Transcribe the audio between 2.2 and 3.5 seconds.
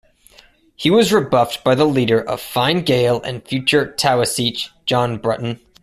Fine Gael and